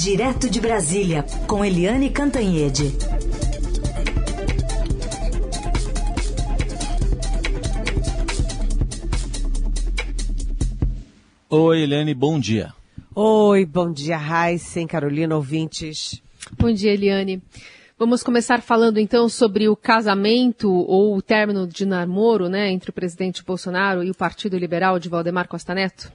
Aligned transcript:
Direto 0.00 0.48
de 0.48 0.60
Brasília, 0.60 1.24
com 1.48 1.64
Eliane 1.64 2.08
Cantanhede. 2.08 2.96
Oi, 11.50 11.82
Eliane, 11.82 12.14
bom 12.14 12.38
dia. 12.38 12.72
Oi, 13.12 13.66
bom 13.66 13.90
dia, 13.90 14.16
Raíssen, 14.16 14.86
Carolina, 14.86 15.34
ouvintes. 15.34 16.22
Bom 16.56 16.72
dia, 16.72 16.92
Eliane. 16.92 17.42
Vamos 17.98 18.22
começar 18.22 18.62
falando 18.62 18.98
então 19.00 19.28
sobre 19.28 19.68
o 19.68 19.74
casamento 19.74 20.72
ou 20.72 21.16
o 21.16 21.20
término 21.20 21.66
de 21.66 21.84
namoro, 21.84 22.48
né, 22.48 22.70
entre 22.70 22.90
o 22.90 22.94
presidente 22.94 23.42
Bolsonaro 23.42 24.04
e 24.04 24.10
o 24.12 24.14
Partido 24.14 24.56
Liberal 24.56 25.00
de 25.00 25.08
Valdemar 25.08 25.48
Costa 25.48 25.74
Neto? 25.74 26.12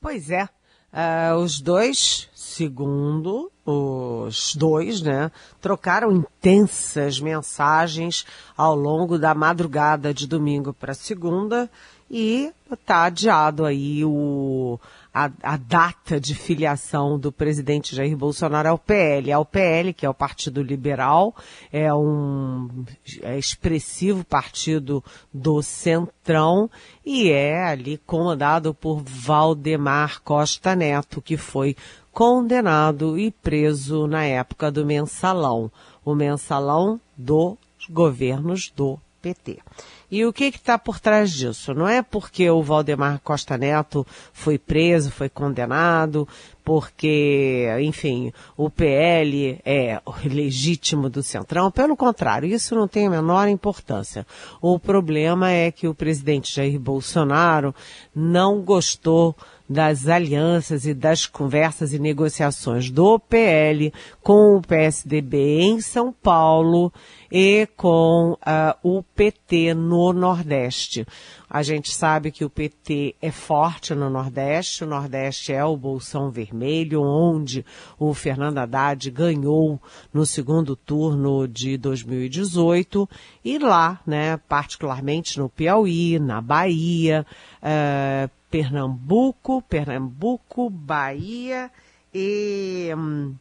Pois 0.00 0.30
é. 0.30 0.48
Uh, 0.92 1.36
os 1.38 1.58
dois, 1.58 2.28
segundo 2.56 3.50
os 3.64 4.54
dois, 4.56 5.00
né, 5.02 5.30
trocaram 5.60 6.12
intensas 6.12 7.20
mensagens 7.20 8.26
ao 8.56 8.74
longo 8.74 9.18
da 9.18 9.34
madrugada 9.34 10.12
de 10.12 10.26
domingo 10.26 10.72
para 10.72 10.94
segunda 10.94 11.70
e 12.10 12.52
está 12.70 13.04
adiado 13.04 13.64
aí 13.64 14.04
o, 14.04 14.78
a, 15.14 15.30
a, 15.42 15.56
data 15.56 16.20
de 16.20 16.34
filiação 16.34 17.18
do 17.18 17.32
presidente 17.32 17.96
Jair 17.96 18.14
Bolsonaro 18.14 18.68
ao 18.68 18.78
PL. 18.78 19.32
Ao 19.32 19.46
PL, 19.46 19.94
que 19.94 20.04
é 20.04 20.10
o 20.10 20.14
Partido 20.14 20.62
Liberal, 20.62 21.34
é 21.72 21.92
um 21.94 22.84
é 23.22 23.38
expressivo 23.38 24.24
partido 24.24 25.02
do 25.32 25.62
Centrão 25.62 26.70
e 27.04 27.30
é 27.30 27.64
ali 27.64 27.96
comandado 28.06 28.74
por 28.74 29.02
Valdemar 29.02 30.20
Costa 30.22 30.76
Neto, 30.76 31.22
que 31.22 31.38
foi 31.38 31.74
condenado 32.12 33.18
e 33.18 33.30
preso 33.30 34.06
na 34.06 34.24
época 34.24 34.70
do 34.70 34.84
mensalão. 34.84 35.70
O 36.04 36.14
mensalão 36.14 37.00
dos 37.16 37.56
governos 37.88 38.70
do 38.76 38.98
PT. 39.20 39.58
E 40.10 40.26
o 40.26 40.32
que 40.32 40.44
está 40.44 40.76
por 40.76 41.00
trás 41.00 41.32
disso? 41.32 41.72
Não 41.72 41.88
é 41.88 42.02
porque 42.02 42.50
o 42.50 42.62
Valdemar 42.62 43.20
Costa 43.24 43.56
Neto 43.56 44.06
foi 44.32 44.58
preso, 44.58 45.10
foi 45.10 45.30
condenado, 45.30 46.28
porque, 46.64 47.66
enfim, 47.80 48.32
o 48.56 48.70
PL 48.70 49.58
é 49.64 50.00
legítimo 50.24 51.08
do 51.08 51.22
Centrão. 51.22 51.70
Pelo 51.70 51.96
contrário, 51.96 52.48
isso 52.48 52.74
não 52.74 52.86
tem 52.86 53.06
a 53.06 53.10
menor 53.10 53.48
importância. 53.48 54.26
O 54.60 54.78
problema 54.78 55.50
é 55.50 55.70
que 55.70 55.88
o 55.88 55.94
presidente 55.94 56.54
Jair 56.54 56.78
Bolsonaro 56.78 57.74
não 58.14 58.60
gostou 58.62 59.34
das 59.68 60.06
alianças 60.06 60.84
e 60.84 60.92
das 60.92 61.26
conversas 61.26 61.92
e 61.92 61.98
negociações 61.98 62.90
do 62.90 63.18
PL 63.18 63.92
com 64.22 64.56
o 64.56 64.62
PSDB 64.62 65.60
em 65.60 65.80
São 65.80 66.12
Paulo 66.12 66.92
e 67.30 67.66
com 67.76 68.32
uh, 68.32 68.76
o 68.82 69.02
PT 69.02 69.72
no 69.74 70.12
Nordeste. 70.12 71.06
A 71.54 71.62
gente 71.62 71.92
sabe 71.92 72.30
que 72.30 72.46
o 72.46 72.48
PT 72.48 73.14
é 73.20 73.30
forte 73.30 73.94
no 73.94 74.08
Nordeste, 74.08 74.84
o 74.84 74.86
Nordeste 74.86 75.52
é 75.52 75.62
o 75.62 75.76
Bolsão 75.76 76.30
Vermelho, 76.30 77.02
onde 77.02 77.62
o 77.98 78.14
Fernando 78.14 78.56
Haddad 78.56 79.10
ganhou 79.10 79.78
no 80.14 80.24
segundo 80.24 80.74
turno 80.74 81.46
de 81.46 81.76
2018, 81.76 83.06
e 83.44 83.58
lá, 83.58 84.00
né, 84.06 84.38
particularmente 84.48 85.38
no 85.38 85.50
Piauí, 85.50 86.18
na 86.18 86.40
Bahia, 86.40 87.26
uh, 87.58 88.30
Pernambuco, 88.50 89.60
Pernambuco, 89.60 90.70
Bahia 90.70 91.70
e, 92.14 92.88
hum, 92.96 93.34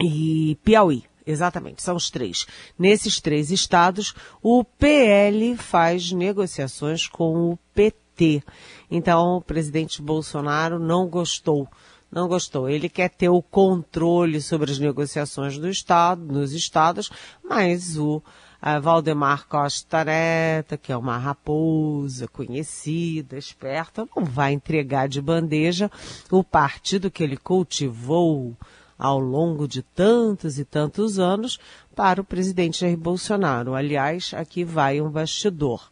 e 0.00 0.56
Piauí. 0.62 1.02
Exatamente, 1.26 1.82
são 1.82 1.96
os 1.96 2.10
três. 2.10 2.46
Nesses 2.78 3.20
três 3.20 3.50
estados, 3.50 4.14
o 4.42 4.62
PL 4.62 5.56
faz 5.56 6.12
negociações 6.12 7.06
com 7.06 7.50
o 7.50 7.58
PT. 7.74 8.42
Então, 8.90 9.36
o 9.36 9.40
presidente 9.40 10.02
Bolsonaro 10.02 10.78
não 10.78 11.08
gostou. 11.08 11.66
Não 12.12 12.28
gostou. 12.28 12.68
Ele 12.68 12.88
quer 12.88 13.08
ter 13.08 13.28
o 13.28 13.42
controle 13.42 14.40
sobre 14.40 14.70
as 14.70 14.78
negociações 14.78 15.58
do 15.58 15.68
estado, 15.68 16.22
nos 16.24 16.52
estados, 16.52 17.10
mas 17.42 17.96
o 17.98 18.22
Valdemar 18.80 19.46
Costa 19.46 20.04
Neto, 20.04 20.78
que 20.78 20.92
é 20.92 20.96
uma 20.96 21.18
raposa 21.18 22.28
conhecida, 22.28 23.36
esperta, 23.36 24.06
não 24.14 24.24
vai 24.24 24.52
entregar 24.52 25.08
de 25.08 25.20
bandeja 25.20 25.90
o 26.30 26.44
partido 26.44 27.10
que 27.10 27.22
ele 27.22 27.36
cultivou 27.36 28.56
ao 28.98 29.18
longo 29.18 29.66
de 29.66 29.82
tantos 29.82 30.58
e 30.58 30.64
tantos 30.64 31.18
anos 31.18 31.58
para 31.94 32.20
o 32.20 32.24
presidente 32.24 32.80
Jair 32.80 32.96
Bolsonaro. 32.96 33.74
Aliás, 33.74 34.32
aqui 34.34 34.64
vai 34.64 35.00
um 35.00 35.10
bastidor. 35.10 35.90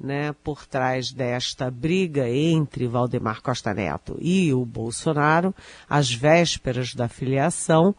Né, 0.00 0.34
por 0.42 0.66
trás 0.66 1.12
desta 1.12 1.70
briga 1.70 2.28
entre 2.28 2.88
Valdemar 2.88 3.40
Costa 3.40 3.72
Neto 3.72 4.16
e 4.20 4.52
o 4.52 4.64
Bolsonaro, 4.64 5.54
às 5.88 6.12
vésperas 6.12 6.92
da 6.92 7.06
filiação, 7.06 7.94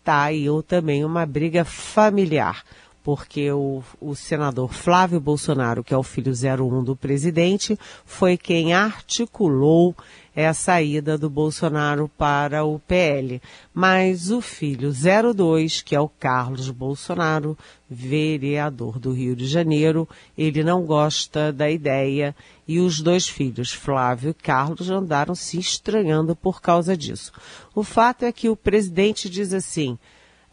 está 0.00 0.24
aí 0.24 0.46
também 0.66 1.04
uma 1.04 1.24
briga 1.24 1.64
familiar, 1.64 2.64
porque 3.06 3.52
o, 3.52 3.84
o 4.00 4.16
senador 4.16 4.74
Flávio 4.74 5.20
Bolsonaro, 5.20 5.84
que 5.84 5.94
é 5.94 5.96
o 5.96 6.02
filho 6.02 6.32
01 6.32 6.82
do 6.82 6.96
presidente, 6.96 7.78
foi 8.04 8.36
quem 8.36 8.74
articulou 8.74 9.94
a 10.34 10.52
saída 10.52 11.16
do 11.16 11.30
Bolsonaro 11.30 12.10
para 12.18 12.64
o 12.64 12.80
PL. 12.80 13.40
Mas 13.72 14.32
o 14.32 14.40
filho 14.40 14.90
02, 14.92 15.82
que 15.82 15.94
é 15.94 16.00
o 16.00 16.08
Carlos 16.08 16.68
Bolsonaro, 16.70 17.56
vereador 17.88 18.98
do 18.98 19.12
Rio 19.12 19.36
de 19.36 19.46
Janeiro, 19.46 20.08
ele 20.36 20.64
não 20.64 20.84
gosta 20.84 21.52
da 21.52 21.70
ideia 21.70 22.34
e 22.66 22.80
os 22.80 23.00
dois 23.00 23.28
filhos, 23.28 23.70
Flávio 23.70 24.30
e 24.30 24.34
Carlos, 24.34 24.90
andaram 24.90 25.36
se 25.36 25.60
estranhando 25.60 26.34
por 26.34 26.60
causa 26.60 26.96
disso. 26.96 27.30
O 27.72 27.84
fato 27.84 28.24
é 28.24 28.32
que 28.32 28.48
o 28.48 28.56
presidente 28.56 29.30
diz 29.30 29.54
assim, 29.54 29.96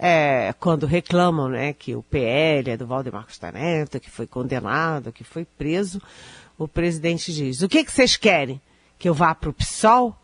é, 0.05 0.53
quando 0.59 0.85
reclamam 0.85 1.47
né, 1.47 1.71
que 1.71 1.95
o 1.95 2.03
PL 2.03 2.71
é 2.71 2.77
do 2.77 2.85
Valdemar 2.85 3.25
Costa 3.25 3.51
Neto, 3.51 3.99
que 3.99 4.09
foi 4.09 4.27
condenado, 4.27 5.13
que 5.13 5.23
foi 5.23 5.45
preso, 5.45 6.01
o 6.57 6.67
presidente 6.67 7.33
diz, 7.33 7.61
o 7.61 7.69
que, 7.69 7.83
que 7.83 7.91
vocês 7.91 8.17
querem? 8.17 8.59
que 9.03 9.09
eu 9.09 9.13
vá 9.13 9.35
para 9.35 9.49
o 9.49 9.53
PSOL? 9.53 10.15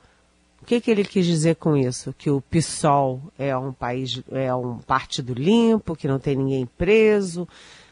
O 0.61 0.65
que, 0.65 0.79
que 0.79 0.89
ele 0.89 1.03
quis 1.03 1.25
dizer 1.25 1.57
com 1.57 1.75
isso? 1.75 2.15
Que 2.17 2.29
o 2.29 2.39
PSOL 2.39 3.21
é 3.37 3.55
um 3.57 3.73
país, 3.73 4.21
é 4.31 4.55
um 4.55 4.77
partido 4.77 5.33
limpo, 5.33 5.97
que 5.97 6.07
não 6.07 6.17
tem 6.17 6.37
ninguém 6.37 6.65
preso, 6.65 7.45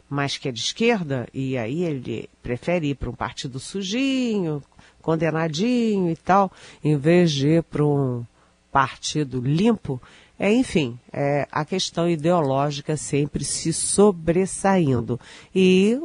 mas 0.08 0.38
que 0.38 0.48
é 0.48 0.52
de 0.52 0.60
esquerda, 0.60 1.28
e 1.34 1.58
aí 1.58 1.84
ele 1.84 2.30
prefere 2.42 2.88
ir 2.88 2.94
para 2.94 3.10
um 3.10 3.14
partido 3.14 3.60
sujinho, 3.60 4.62
condenadinho 5.02 6.10
e 6.10 6.16
tal, 6.16 6.50
em 6.82 6.96
vez 6.96 7.32
de 7.32 7.48
ir 7.48 7.62
para 7.64 7.84
um 7.84 8.24
partido 8.72 9.42
limpo. 9.42 10.00
É, 10.38 10.52
enfim, 10.52 10.98
é, 11.12 11.48
a 11.50 11.64
questão 11.64 12.08
ideológica 12.08 12.96
sempre 12.96 13.44
se 13.44 13.72
sobressaindo. 13.72 15.18
E, 15.52 15.98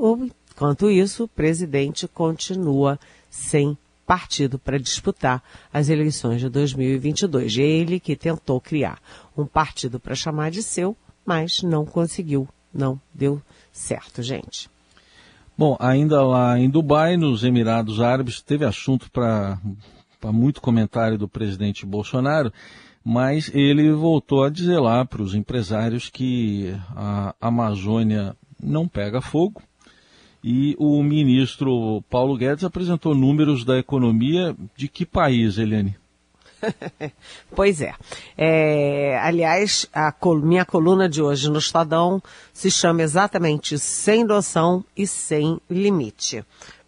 enquanto 0.51 0.89
isso, 0.89 1.25
o 1.25 1.27
presidente 1.27 2.07
continua 2.07 2.99
sem 3.29 3.77
partido 4.05 4.59
para 4.59 4.79
disputar 4.79 5.41
as 5.71 5.89
eleições 5.89 6.41
de 6.41 6.49
2022. 6.49 7.57
Ele 7.57 7.99
que 7.99 8.15
tentou 8.15 8.59
criar 8.59 8.99
um 9.37 9.45
partido 9.45 9.99
para 9.99 10.15
chamar 10.15 10.51
de 10.51 10.63
seu, 10.63 10.97
mas 11.25 11.61
não 11.61 11.85
conseguiu, 11.85 12.47
não 12.73 12.99
deu 13.13 13.41
certo, 13.71 14.21
gente. 14.21 14.69
Bom, 15.55 15.77
ainda 15.79 16.23
lá 16.23 16.57
em 16.57 16.69
Dubai, 16.69 17.15
nos 17.15 17.43
Emirados 17.43 18.01
Árabes, 18.01 18.41
teve 18.41 18.65
assunto 18.65 19.11
para 19.11 19.59
muito 20.25 20.59
comentário 20.59 21.17
do 21.17 21.27
presidente 21.27 21.85
Bolsonaro, 21.85 22.51
mas 23.03 23.51
ele 23.53 23.91
voltou 23.91 24.43
a 24.43 24.49
dizer 24.49 24.79
lá 24.79 25.03
para 25.05 25.21
os 25.21 25.35
empresários 25.35 26.09
que 26.09 26.73
a 26.95 27.35
Amazônia 27.41 28.35
não 28.61 28.87
pega 28.87 29.21
fogo, 29.21 29.61
e 30.43 30.75
o 30.77 31.01
ministro 31.01 32.03
Paulo 32.09 32.37
Guedes 32.37 32.63
apresentou 32.63 33.15
números 33.15 33.63
da 33.63 33.77
economia 33.77 34.55
de 34.75 34.87
que 34.87 35.05
país, 35.05 35.57
Eliane? 35.57 35.95
pois 37.55 37.81
é. 37.81 37.93
é. 38.37 39.17
Aliás, 39.21 39.87
a 39.93 40.13
minha 40.41 40.65
coluna 40.65 41.07
de 41.07 41.21
hoje 41.21 41.49
no 41.49 41.59
Estadão 41.59 42.21
se 42.51 42.69
chama 42.69 43.01
exatamente 43.01 43.77
Sem 43.77 44.23
Noção 44.23 44.83
e 44.95 45.05
Sem 45.05 45.59
Limite. 45.69 46.43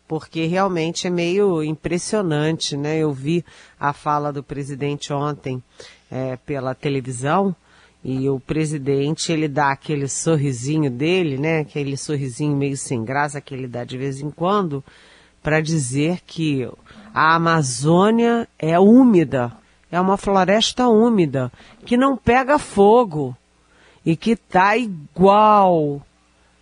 Porque 0.08 0.46
realmente 0.46 1.08
é 1.08 1.10
meio 1.10 1.64
impressionante, 1.64 2.78
né? 2.78 2.98
Eu 2.98 3.12
vi 3.12 3.44
a 3.80 3.92
fala 3.94 4.32
do 4.32 4.44
presidente 4.44 5.12
ontem 5.12 5.62
é, 6.12 6.36
pela 6.38 6.76
televisão 6.76 7.56
e 8.08 8.30
o 8.30 8.40
presidente, 8.40 9.32
ele 9.32 9.48
dá 9.48 9.72
aquele 9.72 10.08
sorrisinho 10.08 10.92
dele, 10.92 11.40
né? 11.40 11.62
Aquele 11.62 11.98
sorrisinho 11.98 12.56
meio 12.56 12.78
sem 12.78 13.04
graça 13.04 13.42
que 13.42 13.52
ele 13.52 13.68
dá 13.68 13.84
de 13.84 13.98
vez 13.98 14.22
em 14.22 14.30
quando, 14.30 14.84
para 15.42 15.60
dizer 15.60 16.20
que 16.24 16.70
a 17.12 17.34
Amazônia 17.34 18.48
é 18.60 18.80
úmida, 18.80 19.52
é 19.92 20.00
uma 20.00 20.18
floresta 20.18 20.88
úmida 20.88 21.52
que 21.84 21.98
não 21.98 22.16
pega 22.16 22.60
fogo 22.60 23.36
e 24.06 24.16
que 24.16 24.32
está 24.34 24.78
igual 24.78 26.06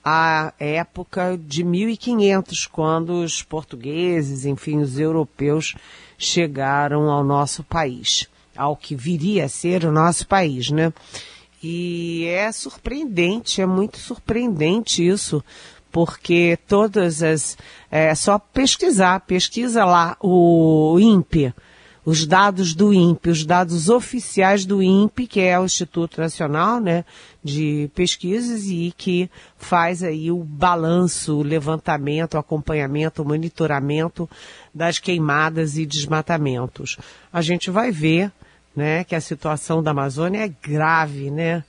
à 0.04 0.54
época 0.60 1.38
de 1.38 1.64
1500, 1.64 2.68
quando 2.68 3.24
os 3.24 3.42
portugueses, 3.42 4.46
enfim, 4.46 4.80
os 4.80 5.00
europeus 5.00 5.76
chegaram 6.18 7.10
ao 7.10 7.24
nosso 7.24 7.64
país, 7.64 8.28
ao 8.56 8.76
que 8.76 8.96
viria 8.96 9.46
a 9.46 9.50
ser 9.50 9.86
o 9.86 9.92
nosso 9.92 10.28
país, 10.28 10.70
né? 10.70 10.92
E 11.64 12.26
é 12.26 12.52
surpreendente, 12.52 13.62
é 13.62 13.66
muito 13.66 13.98
surpreendente 13.98 15.08
isso, 15.08 15.42
porque 15.90 16.60
todas 16.68 17.24
as. 17.24 17.58
É 17.90 18.14
só 18.16 18.38
pesquisar, 18.38 19.22
pesquisa 19.22 19.86
lá 19.86 20.18
o 20.20 20.98
INPE, 21.00 21.54
os 22.06 22.26
dados 22.26 22.74
do 22.74 22.94
INPE, 22.94 23.30
os 23.30 23.46
dados 23.46 23.90
oficiais 23.90 24.66
do 24.66 24.84
INPE, 24.84 25.28
que 25.28 25.40
é 25.40 25.58
o 25.60 25.66
Instituto 25.66 26.20
Nacional 26.20 26.80
né, 26.80 27.06
de 27.44 27.90
Pesquisas 27.96 28.66
e 28.66 28.94
que 28.98 29.30
faz 29.58 30.04
aí 30.04 30.30
o 30.30 30.44
balanço, 30.44 31.38
o 31.38 31.44
levantamento, 31.44 32.34
o 32.34 32.40
acompanhamento, 32.40 33.22
o 33.22 33.26
monitoramento 33.26 34.30
das 34.74 35.00
queimadas 35.00 35.78
e 35.78 35.86
desmatamentos. 35.86 36.98
A 37.32 37.42
gente 37.42 37.72
vai 37.72 37.92
ver 37.92 38.32
né, 38.76 39.04
que 39.04 39.16
a 39.16 39.22
situação 39.22 39.82
da 39.82 39.92
Amazônia 39.92 40.46
é 40.46 40.48
grave, 40.62 41.32
né? 41.32 41.64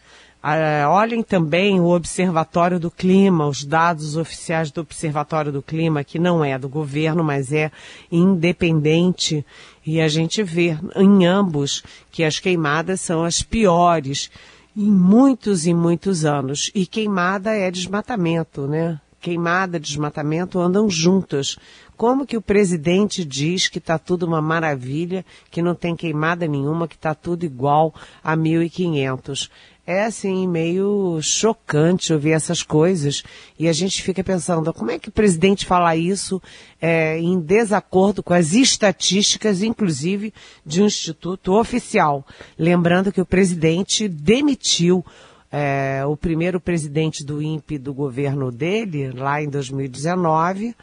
Uh, 0.44 0.86
olhem 0.90 1.22
também 1.22 1.80
o 1.80 1.86
Observatório 1.86 2.78
do 2.78 2.90
Clima, 2.90 3.46
os 3.46 3.64
dados 3.64 4.14
oficiais 4.14 4.70
do 4.70 4.82
Observatório 4.82 5.50
do 5.50 5.62
Clima, 5.62 6.04
que 6.04 6.18
não 6.18 6.44
é 6.44 6.58
do 6.58 6.68
governo, 6.68 7.24
mas 7.24 7.50
é 7.50 7.72
independente, 8.12 9.42
e 9.86 10.02
a 10.02 10.06
gente 10.06 10.42
vê 10.42 10.76
em 10.96 11.24
ambos 11.24 11.82
que 12.10 12.22
as 12.22 12.38
queimadas 12.38 13.00
são 13.00 13.24
as 13.24 13.42
piores 13.42 14.30
em 14.76 14.90
muitos 14.90 15.66
e 15.66 15.72
muitos 15.72 16.26
anos. 16.26 16.70
E 16.74 16.84
queimada 16.84 17.52
é 17.52 17.70
desmatamento, 17.70 18.66
né? 18.66 19.00
Queimada, 19.22 19.80
desmatamento 19.80 20.60
andam 20.60 20.90
juntas. 20.90 21.56
Como 21.96 22.26
que 22.26 22.36
o 22.36 22.42
presidente 22.42 23.24
diz 23.24 23.68
que 23.68 23.78
está 23.78 23.98
tudo 23.98 24.26
uma 24.26 24.42
maravilha, 24.42 25.24
que 25.50 25.62
não 25.62 25.74
tem 25.74 25.96
queimada 25.96 26.46
nenhuma, 26.46 26.86
que 26.86 26.96
está 26.96 27.14
tudo 27.14 27.46
igual 27.46 27.94
a 28.22 28.36
1500? 28.36 29.48
É 29.86 30.04
assim 30.04 30.48
meio 30.48 31.20
chocante 31.20 32.12
ouvir 32.12 32.32
essas 32.32 32.62
coisas 32.62 33.22
e 33.58 33.68
a 33.68 33.72
gente 33.72 34.02
fica 34.02 34.24
pensando 34.24 34.72
como 34.72 34.90
é 34.90 34.98
que 34.98 35.10
o 35.10 35.12
presidente 35.12 35.66
fala 35.66 35.94
isso 35.94 36.40
é, 36.80 37.18
em 37.18 37.38
desacordo 37.38 38.22
com 38.22 38.32
as 38.32 38.54
estatísticas, 38.54 39.62
inclusive 39.62 40.32
de 40.64 40.82
um 40.82 40.86
instituto 40.86 41.52
oficial. 41.54 42.26
Lembrando 42.58 43.12
que 43.12 43.20
o 43.20 43.26
presidente 43.26 44.08
demitiu 44.08 45.04
é, 45.52 46.02
o 46.06 46.16
primeiro 46.16 46.58
presidente 46.58 47.22
do 47.22 47.42
INPE 47.42 47.78
do 47.78 47.92
governo 47.92 48.50
dele 48.50 49.12
lá 49.12 49.42
em 49.42 49.48
2019 49.48 50.74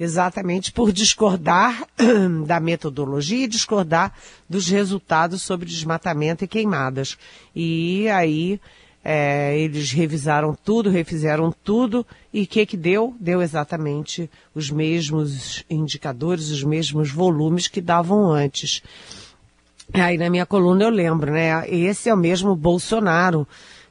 exatamente 0.00 0.72
por 0.72 0.90
discordar 0.90 1.86
da 2.46 2.58
metodologia 2.58 3.44
e 3.44 3.48
discordar 3.48 4.14
dos 4.48 4.66
resultados 4.66 5.42
sobre 5.42 5.68
desmatamento 5.68 6.42
e 6.42 6.48
queimadas. 6.48 7.18
E 7.54 8.08
aí 8.08 8.58
é, 9.04 9.58
eles 9.58 9.92
revisaram 9.92 10.56
tudo, 10.64 10.88
refizeram 10.88 11.54
tudo 11.62 12.06
e 12.32 12.42
o 12.42 12.46
que 12.46 12.64
que 12.64 12.78
deu? 12.78 13.14
Deu 13.20 13.42
exatamente 13.42 14.30
os 14.54 14.70
mesmos 14.70 15.64
indicadores, 15.68 16.48
os 16.48 16.64
mesmos 16.64 17.10
volumes 17.10 17.68
que 17.68 17.82
davam 17.82 18.32
antes. 18.32 18.82
Aí 19.92 20.16
na 20.16 20.30
minha 20.30 20.46
coluna 20.46 20.84
eu 20.84 20.90
lembro, 20.90 21.30
né? 21.30 21.68
Esse 21.68 22.08
é 22.08 22.14
o 22.14 22.16
mesmo 22.16 22.56
Bolsonaro 22.56 23.46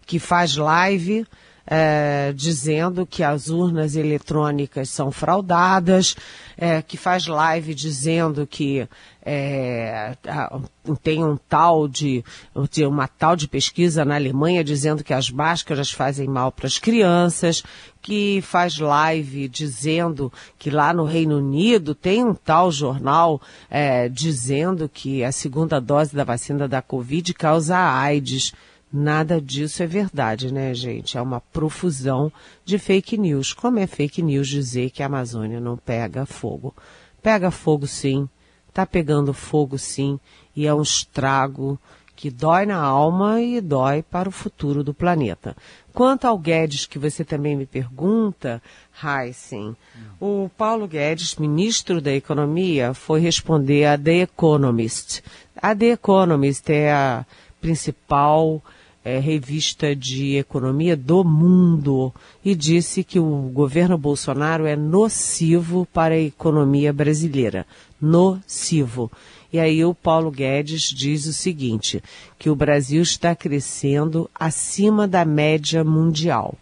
que 0.07 0.17
faz 0.17 0.55
live 0.55 1.23
é, 1.71 2.33
dizendo 2.35 3.05
que 3.05 3.21
as 3.21 3.49
urnas 3.49 3.95
eletrônicas 3.95 4.89
são 4.89 5.11
fraudadas, 5.11 6.15
é, 6.57 6.81
que 6.81 6.97
faz 6.97 7.27
live 7.27 7.75
dizendo 7.75 8.47
que 8.47 8.87
é, 9.23 10.17
tem 11.03 11.23
um 11.23 11.37
tal 11.37 11.87
de, 11.87 12.23
uma 12.87 13.07
tal 13.07 13.35
de 13.35 13.47
pesquisa 13.47 14.03
na 14.03 14.15
Alemanha 14.15 14.63
dizendo 14.63 15.03
que 15.03 15.13
as 15.13 15.29
máscaras 15.29 15.91
fazem 15.91 16.27
mal 16.27 16.51
para 16.51 16.65
as 16.65 16.79
crianças, 16.79 17.63
que 18.01 18.41
faz 18.41 18.79
live 18.79 19.47
dizendo 19.47 20.33
que 20.57 20.71
lá 20.71 20.91
no 20.91 21.03
Reino 21.03 21.37
Unido 21.37 21.93
tem 21.93 22.25
um 22.25 22.33
tal 22.33 22.71
jornal 22.71 23.39
é, 23.69 24.09
dizendo 24.09 24.89
que 24.89 25.23
a 25.23 25.31
segunda 25.31 25.79
dose 25.79 26.15
da 26.15 26.23
vacina 26.23 26.67
da 26.67 26.81
Covid 26.81 27.31
causa 27.35 27.77
AIDS. 27.77 28.53
Nada 28.91 29.39
disso 29.39 29.83
é 29.83 29.87
verdade, 29.87 30.51
né, 30.51 30.73
gente? 30.73 31.17
É 31.17 31.21
uma 31.21 31.39
profusão 31.39 32.31
de 32.65 32.79
fake 32.79 33.17
news. 33.17 33.53
Como 33.53 33.77
é 33.77 33.85
fake 33.85 34.21
news 34.21 34.47
dizer 34.47 34.89
que 34.89 35.03
a 35.03 35.05
Amazônia 35.05 35.59
não 35.59 35.77
pega 35.77 36.25
fogo? 36.25 36.75
Pega 37.21 37.51
fogo 37.51 37.85
sim, 37.85 38.27
tá 38.73 38.85
pegando 38.85 39.33
fogo 39.33 39.77
sim, 39.77 40.19
e 40.55 40.65
é 40.65 40.73
um 40.73 40.81
estrago 40.81 41.79
que 42.15 42.29
dói 42.29 42.65
na 42.65 42.77
alma 42.77 43.41
e 43.41 43.61
dói 43.61 44.01
para 44.01 44.27
o 44.27 44.31
futuro 44.31 44.83
do 44.83 44.93
planeta. 44.93 45.55
Quanto 45.93 46.25
ao 46.25 46.37
Guedes, 46.37 46.85
que 46.85 46.99
você 46.99 47.23
também 47.23 47.55
me 47.55 47.65
pergunta, 47.65 48.61
Heisen, 49.01 49.73
o 50.19 50.49
Paulo 50.57 50.85
Guedes, 50.85 51.35
ministro 51.37 52.01
da 52.01 52.11
Economia, 52.11 52.93
foi 52.93 53.21
responder 53.21 53.85
a 53.85 53.97
The 53.97 54.23
Economist. 54.23 55.23
A 55.55 55.73
The 55.73 55.91
Economist 55.91 56.69
é 56.69 56.91
a 56.91 57.25
principal 57.61 58.61
é, 59.03 59.19
revista 59.19 59.95
de 59.95 60.35
economia 60.35 60.95
do 60.95 61.23
mundo 61.23 62.13
e 62.43 62.53
disse 62.53 63.03
que 63.03 63.19
o 63.19 63.49
governo 63.53 63.97
Bolsonaro 63.97 64.65
é 64.65 64.75
nocivo 64.75 65.87
para 65.93 66.15
a 66.15 66.19
economia 66.19 66.91
brasileira. 66.91 67.65
Nocivo. 68.01 69.11
E 69.51 69.59
aí 69.59 69.83
o 69.83 69.95
Paulo 69.95 70.29
Guedes 70.29 70.83
diz 70.83 71.25
o 71.25 71.33
seguinte, 71.33 72.03
que 72.37 72.49
o 72.49 72.55
Brasil 72.55 73.01
está 73.01 73.35
crescendo 73.35 74.29
acima 74.33 75.07
da 75.07 75.25
média 75.25 75.83
mundial. 75.83 76.55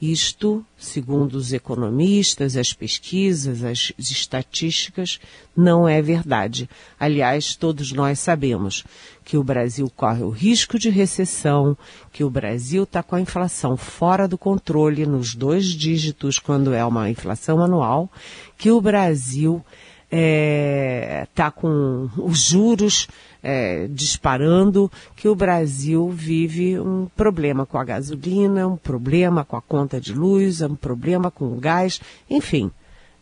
Isto, 0.00 0.64
segundo 0.78 1.34
os 1.34 1.52
economistas, 1.52 2.56
as 2.56 2.72
pesquisas, 2.72 3.62
as 3.62 3.92
estatísticas, 3.98 5.20
não 5.54 5.86
é 5.86 6.00
verdade. 6.00 6.70
Aliás, 6.98 7.54
todos 7.54 7.92
nós 7.92 8.18
sabemos 8.18 8.82
que 9.22 9.36
o 9.36 9.44
Brasil 9.44 9.92
corre 9.94 10.22
o 10.22 10.30
risco 10.30 10.78
de 10.78 10.88
recessão, 10.88 11.76
que 12.10 12.24
o 12.24 12.30
Brasil 12.30 12.84
está 12.84 13.02
com 13.02 13.14
a 13.14 13.20
inflação 13.20 13.76
fora 13.76 14.26
do 14.26 14.38
controle 14.38 15.04
nos 15.04 15.34
dois 15.34 15.66
dígitos 15.66 16.38
quando 16.38 16.72
é 16.72 16.82
uma 16.82 17.10
inflação 17.10 17.62
anual, 17.62 18.10
que 18.56 18.70
o 18.70 18.80
Brasil 18.80 19.62
está 20.10 20.16
é, 20.16 21.28
tá 21.34 21.50
com 21.50 22.10
os 22.16 22.46
juros 22.46 23.06
é, 23.42 23.86
disparando, 23.88 24.90
que 25.14 25.28
o 25.28 25.34
Brasil 25.34 26.08
vive 26.10 26.78
um 26.80 27.06
problema 27.16 27.64
com 27.64 27.78
a 27.78 27.84
gasolina, 27.84 28.66
um 28.66 28.76
problema 28.76 29.44
com 29.44 29.56
a 29.56 29.62
conta 29.62 30.00
de 30.00 30.12
luz, 30.12 30.60
um 30.60 30.74
problema 30.74 31.30
com 31.30 31.46
o 31.46 31.60
gás, 31.60 32.00
enfim. 32.28 32.70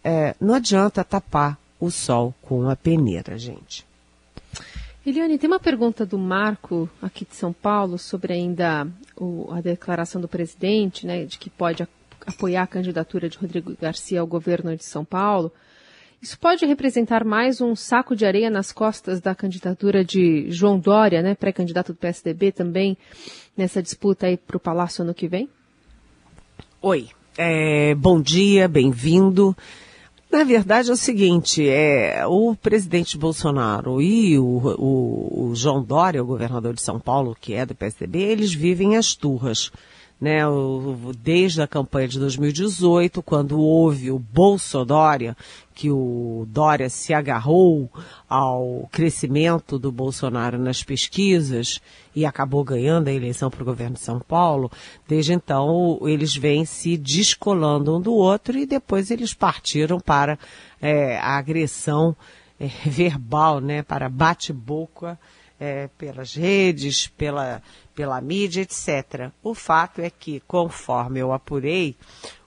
É, 0.03 0.35
não 0.41 0.55
adianta 0.55 1.05
tapar 1.05 1.59
o 1.79 1.91
sol 1.91 2.35
com 2.43 2.69
a 2.69 2.75
peneira, 2.75 3.37
gente. 3.39 3.87
Eliane, 5.05 5.39
tem 5.39 5.49
uma 5.49 5.61
pergunta 5.61 6.05
do 6.05 6.19
Marco, 6.19 6.89
aqui 7.01 7.25
de 7.25 7.35
São 7.35 7.53
Paulo, 7.53 7.99
sobre 7.99 8.33
ainda 8.33 8.87
o, 9.17 9.49
a 9.53 9.61
declaração 9.61 10.21
do 10.21 10.29
presidente, 10.29 11.07
né, 11.07 11.25
de 11.25 11.39
que 11.39 11.49
pode 11.49 11.87
apoiar 12.27 12.65
a 12.65 12.67
candidatura 12.67 13.29
de 13.29 13.39
Rodrigo 13.39 13.75
Garcia 13.81 14.21
ao 14.21 14.27
governo 14.27 14.77
de 14.77 14.85
São 14.85 15.05
Paulo. 15.05 15.53
Isso 16.21 16.37
pode 16.37 16.67
representar 16.67 17.25
mais 17.25 17.61
um 17.61 17.77
saco 17.77 18.17
de 18.17 18.27
areia 18.27 18.51
nas 18.51 18.73
costas 18.73 19.21
da 19.21 19.37
candidatura 19.37 20.05
de 20.05 20.51
João 20.51 20.77
Dória, 20.77 21.23
né, 21.23 21.37
pré-candidato 21.37 21.93
do 21.93 21.99
PSDB 21.99 22.51
também, 22.51 22.99
nessa 23.57 23.81
disputa 23.81 24.27
aí 24.27 24.37
para 24.37 24.57
o 24.57 24.61
Palácio 24.61 25.05
ano 25.05 25.15
que 25.15 25.29
vem? 25.29 25.49
Oi, 26.83 27.09
é, 27.37 27.95
bom 27.95 28.21
dia, 28.21 28.67
bem-vindo. 28.67 29.57
Na 30.29 30.43
verdade 30.43 30.91
é 30.91 30.93
o 30.93 30.97
seguinte, 30.97 31.69
é, 31.69 32.27
o 32.27 32.57
presidente 32.57 33.17
Bolsonaro 33.17 34.03
e 34.03 34.37
o, 34.41 34.45
o, 34.45 35.51
o 35.51 35.55
João 35.55 35.85
Dória, 35.85 36.21
o 36.21 36.27
governador 36.27 36.75
de 36.75 36.83
São 36.83 36.99
Paulo, 36.99 37.37
que 37.41 37.55
é 37.55 37.65
do 37.65 37.77
PSDB, 37.77 38.19
eles 38.19 38.53
vivem 38.53 38.97
as 38.97 39.15
turras 39.15 39.71
né, 40.21 40.41
desde 41.21 41.63
a 41.63 41.67
campanha 41.67 42.09
de 42.09 42.19
2018, 42.19 43.23
quando 43.23 43.61
houve 43.61 44.11
o 44.11 44.19
Bolso 44.19 44.85
Dória, 44.85 45.37
que 45.75 45.91
o 45.91 46.45
Dória 46.49 46.91
se 46.91 47.15
agarrou 47.15 47.89
ao 48.29 48.89
crescimento 48.91 49.79
do 49.79 49.93
Bolsonaro 49.93 50.59
nas 50.59 50.83
pesquisas 50.83 51.81
e 52.17 52.27
acabou 52.27 52.65
ganhando 52.65 53.07
a 53.07 53.13
eleição 53.13 53.49
para 53.49 53.63
o 53.63 53.65
governo 53.65 53.95
de 53.95 54.01
São 54.01 54.19
Paulo, 54.19 54.71
desde 55.07 55.33
então 55.33 56.01
eles 56.03 56.35
vêm 56.35 56.65
se 56.65 56.97
descolando 56.97 57.97
um 57.97 58.01
do 58.01 58.13
outro 58.13 58.59
e 58.59 58.67
depois 58.67 59.13
eles 59.13 59.33
partiram 59.33 60.01
para 60.01 60.37
é, 60.83 61.17
a 61.19 61.37
agressão 61.37 62.17
é, 62.59 62.67
verbal, 62.85 63.61
né, 63.61 63.85
para 63.85 64.09
bate-boca 64.09 65.17
é, 65.59 65.89
pelas 65.99 66.35
redes, 66.35 67.07
pela, 67.07 67.63
pela 67.95 68.21
mídia, 68.21 68.63
etc. 68.63 69.31
O 69.43 69.55
fato 69.55 70.01
é 70.01 70.11
que, 70.11 70.41
conforme 70.47 71.21
eu 71.21 71.33
apurei, 71.33 71.97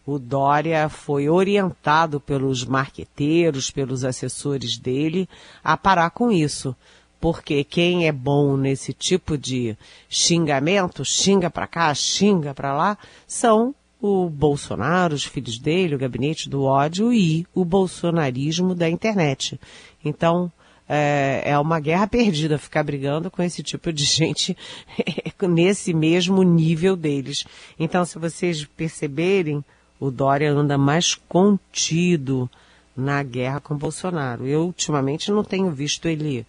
o 0.05 0.17
Dória 0.17 0.89
foi 0.89 1.29
orientado 1.29 2.19
pelos 2.19 2.65
marqueteiros, 2.65 3.69
pelos 3.69 4.03
assessores 4.03 4.77
dele, 4.77 5.29
a 5.63 5.77
parar 5.77 6.09
com 6.11 6.31
isso. 6.31 6.75
Porque 7.19 7.63
quem 7.63 8.07
é 8.07 8.11
bom 8.11 8.57
nesse 8.57 8.93
tipo 8.93 9.37
de 9.37 9.77
xingamento, 10.09 11.05
xinga 11.05 11.51
para 11.51 11.67
cá, 11.67 11.93
xinga 11.93 12.53
para 12.53 12.73
lá, 12.73 12.97
são 13.27 13.75
o 14.01 14.27
Bolsonaro, 14.27 15.13
os 15.13 15.23
filhos 15.23 15.59
dele, 15.59 15.93
o 15.93 15.99
gabinete 15.99 16.49
do 16.49 16.63
ódio 16.63 17.13
e 17.13 17.45
o 17.53 17.63
bolsonarismo 17.63 18.73
da 18.73 18.89
internet. 18.89 19.59
Então, 20.03 20.51
é, 20.93 21.43
é 21.45 21.57
uma 21.57 21.79
guerra 21.79 22.05
perdida 22.05 22.57
ficar 22.57 22.83
brigando 22.83 23.31
com 23.31 23.41
esse 23.41 23.63
tipo 23.63 23.93
de 23.93 24.03
gente 24.03 24.57
nesse 25.47 25.93
mesmo 25.93 26.43
nível 26.43 26.97
deles. 26.97 27.45
Então, 27.79 28.03
se 28.03 28.19
vocês 28.19 28.65
perceberem, 28.65 29.63
o 29.97 30.11
Dória 30.11 30.51
anda 30.51 30.77
mais 30.77 31.15
contido 31.15 32.49
na 32.93 33.23
guerra 33.23 33.61
com 33.61 33.77
Bolsonaro. 33.77 34.45
Eu, 34.45 34.63
ultimamente, 34.63 35.31
não 35.31 35.45
tenho 35.45 35.71
visto 35.71 36.09
ele 36.09 36.45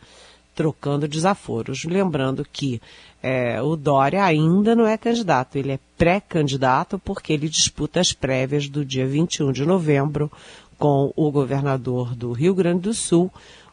trocando 0.57 1.07
desaforos. 1.07 1.85
Lembrando 1.85 2.45
que 2.45 2.83
é, 3.23 3.63
o 3.63 3.77
Dória 3.77 4.25
ainda 4.25 4.75
não 4.75 4.89
é 4.89 4.99
candidato, 4.99 5.55
ele 5.55 5.71
é 5.71 5.79
pré-candidato 5.97 6.99
porque 6.99 7.33
ele 7.33 7.49
disputa 7.49 8.01
as 8.01 8.13
prévias 8.13 8.69
do 8.69 8.85
dia 8.85 9.07
21 9.07 9.53
de 9.53 9.65
novembro 9.65 10.33
com 10.77 11.13
o 11.15 11.31
governador 11.31 12.13
do 12.17 12.33
Rio 12.33 12.53
Grande 12.57 12.81
do 12.81 12.93
Sul, 12.93 13.31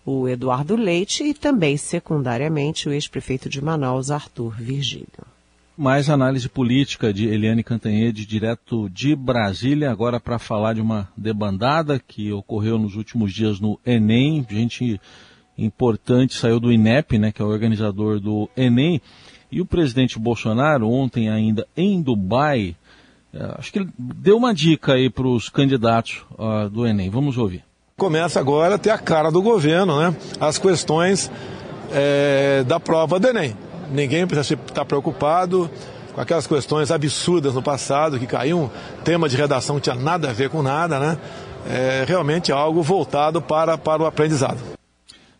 o 0.09 0.27
Eduardo 0.27 0.75
Leite, 0.75 1.23
e 1.23 1.33
também, 1.33 1.77
secundariamente, 1.77 2.89
o 2.89 2.91
ex-prefeito 2.91 3.47
de 3.47 3.61
Manaus, 3.61 4.09
Arthur 4.09 4.55
Virgílio. 4.57 5.27
Mais 5.77 6.09
análise 6.09 6.49
política 6.49 7.13
de 7.13 7.27
Eliane 7.27 7.63
Cantanhede, 7.63 8.25
direto 8.25 8.89
de 8.89 9.15
Brasília, 9.15 9.91
agora 9.91 10.19
para 10.19 10.39
falar 10.39 10.73
de 10.73 10.81
uma 10.81 11.07
debandada 11.15 11.99
que 11.99 12.31
ocorreu 12.33 12.77
nos 12.77 12.95
últimos 12.95 13.31
dias 13.31 13.59
no 13.59 13.79
Enem. 13.85 14.45
Gente 14.49 14.99
importante 15.57 16.33
saiu 16.33 16.59
do 16.59 16.71
INEP, 16.71 17.17
né, 17.17 17.31
que 17.31 17.41
é 17.41 17.45
o 17.45 17.49
organizador 17.49 18.19
do 18.19 18.49
Enem. 18.57 19.01
E 19.51 19.61
o 19.61 19.65
presidente 19.65 20.19
Bolsonaro, 20.19 20.89
ontem 20.89 21.29
ainda 21.29 21.65
em 21.77 22.01
Dubai, 22.01 22.75
é, 23.33 23.55
acho 23.57 23.71
que 23.71 23.79
ele 23.79 23.89
deu 23.97 24.37
uma 24.37 24.53
dica 24.53 24.93
aí 24.93 25.09
para 25.09 25.27
os 25.27 25.49
candidatos 25.49 26.25
uh, 26.31 26.69
do 26.69 26.85
Enem. 26.85 27.09
Vamos 27.09 27.37
ouvir. 27.37 27.68
Começa 27.99 28.39
agora 28.39 28.75
a 28.75 28.77
ter 28.77 28.91
a 28.91 28.97
cara 28.97 29.29
do 29.29 29.41
governo, 29.41 29.99
né? 29.99 30.15
As 30.39 30.57
questões 30.57 31.29
é, 31.91 32.63
da 32.65 32.79
prova 32.79 33.19
do 33.19 33.27
Enem. 33.27 33.53
Ninguém 33.91 34.25
precisa 34.25 34.53
estar 34.53 34.85
preocupado 34.85 35.69
com 36.13 36.21
aquelas 36.21 36.47
questões 36.47 36.91
absurdas 36.91 37.55
no 37.55 37.61
passado, 37.61 38.17
que 38.17 38.25
caiu 38.25 38.57
um 38.57 38.69
tema 39.03 39.27
de 39.27 39.35
redação 39.35 39.75
que 39.75 39.81
tinha 39.81 39.95
nada 39.95 40.29
a 40.29 40.33
ver 40.33 40.49
com 40.49 40.63
nada, 40.63 40.97
né? 40.97 41.17
É 41.69 42.05
realmente 42.07 42.53
algo 42.53 42.81
voltado 42.81 43.41
para, 43.41 43.77
para 43.77 44.01
o 44.01 44.05
aprendizado. 44.05 44.59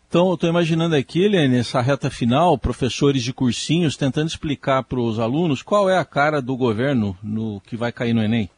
Então, 0.10 0.28
eu 0.28 0.34
estou 0.34 0.50
imaginando 0.50 0.98
aqui, 0.98 1.30
nessa 1.30 1.80
reta 1.80 2.10
final, 2.10 2.58
professores 2.58 3.24
de 3.24 3.32
cursinhos 3.32 3.96
tentando 3.96 4.28
explicar 4.28 4.84
para 4.84 5.00
os 5.00 5.18
alunos 5.18 5.62
qual 5.62 5.90
é 5.90 5.98
a 5.98 6.04
cara 6.04 6.42
do 6.42 6.58
governo 6.58 7.18
no 7.24 7.62
que 7.62 7.78
vai 7.78 7.94
cair 7.94 8.14
no 8.14 8.22
Enem. 8.22 8.50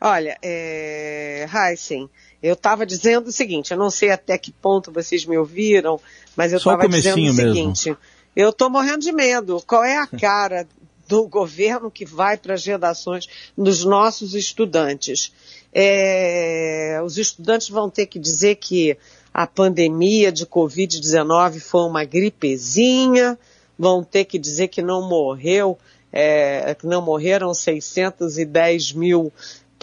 Olha, 0.00 0.36
é... 0.42 1.46
Heisen, 1.54 2.10
eu 2.42 2.54
estava 2.54 2.84
dizendo 2.84 3.28
o 3.28 3.32
seguinte, 3.32 3.72
eu 3.72 3.78
não 3.78 3.90
sei 3.90 4.10
até 4.10 4.36
que 4.36 4.50
ponto 4.50 4.90
vocês 4.90 5.24
me 5.24 5.38
ouviram, 5.38 6.00
mas 6.36 6.52
eu 6.52 6.58
estava 6.58 6.88
dizendo 6.88 7.22
o 7.22 7.32
seguinte, 7.32 7.88
mesmo. 7.90 7.98
Eu 8.34 8.50
estou 8.50 8.68
morrendo 8.68 9.00
de 9.00 9.12
medo. 9.12 9.62
Qual 9.66 9.84
é 9.84 9.98
a 9.98 10.06
cara 10.18 10.66
do 11.06 11.28
governo 11.28 11.90
que 11.90 12.04
vai 12.04 12.36
para 12.36 12.54
as 12.54 12.64
redações 12.64 13.26
dos 13.56 13.84
nossos 13.84 14.34
estudantes? 14.34 15.32
É, 15.72 17.00
os 17.04 17.16
estudantes 17.16 17.68
vão 17.68 17.88
ter 17.88 18.06
que 18.06 18.18
dizer 18.18 18.56
que 18.56 18.96
a 19.32 19.46
pandemia 19.46 20.32
de 20.32 20.44
Covid-19 20.44 21.60
foi 21.60 21.82
uma 21.82 22.04
gripezinha, 22.04 23.38
vão 23.78 24.02
ter 24.02 24.24
que 24.24 24.38
dizer 24.38 24.68
que 24.68 24.82
não 24.82 25.08
morreu, 25.08 25.78
é, 26.12 26.74
que 26.74 26.86
não 26.86 27.00
morreram 27.00 27.54
610 27.54 28.92
mil 28.92 29.32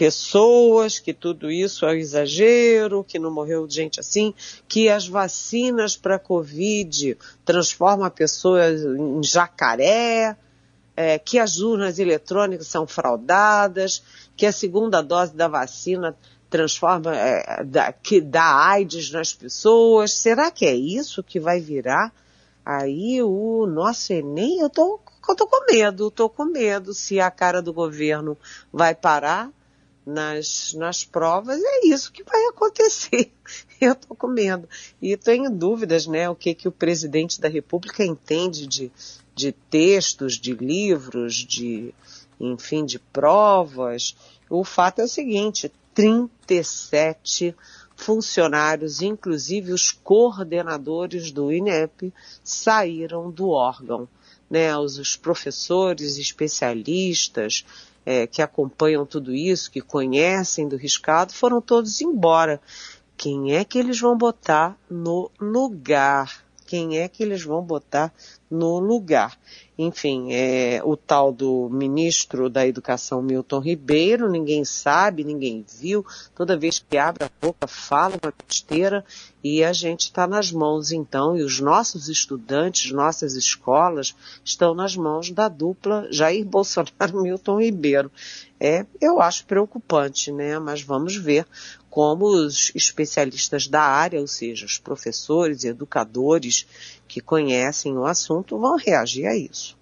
pessoas, 0.00 0.98
que 0.98 1.12
tudo 1.12 1.50
isso 1.50 1.84
é 1.84 1.90
um 1.90 1.94
exagero, 1.94 3.04
que 3.04 3.18
não 3.18 3.30
morreu 3.30 3.68
gente 3.68 4.00
assim, 4.00 4.32
que 4.66 4.88
as 4.88 5.06
vacinas 5.06 5.94
para 5.94 6.18
Covid 6.18 7.18
transformam 7.44 8.06
a 8.06 8.10
pessoa 8.10 8.62
em 8.70 9.22
jacaré, 9.22 10.38
é, 10.96 11.18
que 11.18 11.38
as 11.38 11.58
urnas 11.58 11.98
eletrônicas 11.98 12.66
são 12.66 12.86
fraudadas, 12.86 14.02
que 14.34 14.46
a 14.46 14.52
segunda 14.52 15.02
dose 15.02 15.36
da 15.36 15.48
vacina 15.48 16.16
transforma, 16.48 17.14
é, 17.14 17.62
da, 17.62 17.92
que 17.92 18.22
dá 18.22 18.70
AIDS 18.70 19.10
nas 19.10 19.34
pessoas. 19.34 20.14
Será 20.14 20.50
que 20.50 20.64
é 20.64 20.74
isso 20.74 21.22
que 21.22 21.38
vai 21.38 21.60
virar 21.60 22.10
aí 22.64 23.22
o 23.22 23.66
nosso 23.66 24.14
Enem? 24.14 24.60
Eu 24.60 24.70
tô, 24.70 24.98
eu 25.28 25.36
tô 25.36 25.46
com 25.46 25.70
medo, 25.70 26.10
tô 26.10 26.26
com 26.30 26.46
medo 26.46 26.94
se 26.94 27.20
a 27.20 27.30
cara 27.30 27.60
do 27.60 27.70
governo 27.70 28.34
vai 28.72 28.94
parar 28.94 29.50
nas, 30.04 30.72
nas 30.74 31.04
provas, 31.04 31.60
é 31.62 31.86
isso 31.86 32.12
que 32.12 32.24
vai 32.24 32.44
acontecer. 32.46 33.32
Eu 33.80 33.92
estou 33.92 34.16
com 34.16 34.26
medo. 34.26 34.68
E 35.00 35.16
tenho 35.16 35.50
dúvidas, 35.50 36.06
né, 36.06 36.28
o 36.28 36.34
que, 36.34 36.54
que 36.54 36.68
o 36.68 36.72
presidente 36.72 37.40
da 37.40 37.48
República 37.48 38.04
entende 38.04 38.66
de, 38.66 38.92
de 39.34 39.52
textos, 39.52 40.34
de 40.34 40.54
livros, 40.54 41.34
de, 41.34 41.94
enfim, 42.38 42.84
de 42.84 42.98
provas. 42.98 44.16
O 44.48 44.64
fato 44.64 45.00
é 45.00 45.04
o 45.04 45.08
seguinte, 45.08 45.70
37 45.94 47.54
funcionários, 47.96 49.02
inclusive 49.02 49.72
os 49.72 49.92
coordenadores 49.92 51.30
do 51.30 51.52
INEP, 51.52 52.12
saíram 52.42 53.30
do 53.30 53.50
órgão. 53.50 54.08
Né, 54.48 54.76
os, 54.76 54.98
os 54.98 55.14
professores, 55.14 56.16
especialistas, 56.16 57.64
é, 58.04 58.26
que 58.26 58.42
acompanham 58.42 59.04
tudo 59.06 59.34
isso, 59.34 59.70
que 59.70 59.80
conhecem 59.80 60.68
do 60.68 60.76
riscado, 60.76 61.32
foram 61.32 61.60
todos 61.60 62.00
embora. 62.00 62.60
Quem 63.16 63.54
é 63.54 63.64
que 63.64 63.78
eles 63.78 64.00
vão 64.00 64.16
botar 64.16 64.76
no 64.88 65.30
lugar? 65.38 66.44
Quem 66.70 66.98
é 66.98 67.08
que 67.08 67.24
eles 67.24 67.42
vão 67.42 67.64
botar 67.64 68.14
no 68.48 68.78
lugar? 68.78 69.36
Enfim, 69.76 70.28
é, 70.30 70.80
o 70.84 70.96
tal 70.96 71.32
do 71.32 71.68
ministro 71.68 72.48
da 72.48 72.64
Educação, 72.64 73.20
Milton 73.20 73.58
Ribeiro, 73.58 74.30
ninguém 74.30 74.64
sabe, 74.64 75.24
ninguém 75.24 75.66
viu. 75.80 76.06
Toda 76.32 76.56
vez 76.56 76.78
que 76.78 76.96
abre 76.96 77.24
a 77.24 77.30
boca, 77.44 77.66
fala 77.66 78.14
uma 78.22 78.32
besteira 78.46 79.04
e 79.42 79.64
a 79.64 79.72
gente 79.72 80.02
está 80.02 80.28
nas 80.28 80.52
mãos, 80.52 80.92
então, 80.92 81.36
e 81.36 81.42
os 81.42 81.58
nossos 81.58 82.08
estudantes, 82.08 82.92
nossas 82.92 83.34
escolas, 83.34 84.14
estão 84.44 84.72
nas 84.72 84.94
mãos 84.94 85.32
da 85.32 85.48
dupla 85.48 86.06
Jair 86.12 86.44
Bolsonaro 86.46 87.20
Milton 87.20 87.60
Ribeiro. 87.60 88.12
É, 88.60 88.86
eu 89.00 89.20
acho 89.20 89.44
preocupante, 89.46 90.30
né? 90.30 90.56
Mas 90.60 90.82
vamos 90.82 91.16
ver 91.16 91.46
como 91.90 92.26
os 92.26 92.70
especialistas 92.74 93.66
da 93.66 93.82
área, 93.82 94.20
ou 94.20 94.26
seja, 94.26 94.64
os 94.64 94.78
professores 94.78 95.64
e 95.64 95.68
educadores 95.68 96.66
que 97.08 97.20
conhecem 97.20 97.98
o 97.98 98.06
assunto, 98.06 98.58
vão 98.58 98.76
reagir 98.76 99.26
a 99.26 99.36
isso. 99.36 99.76